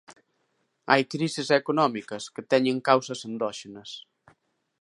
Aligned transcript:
Hai 0.91 1.01
crises 1.13 1.49
económicas 1.61 2.23
que 2.33 2.47
teñen 2.51 2.77
causas 2.89 3.19
endóxenas. 3.29 3.89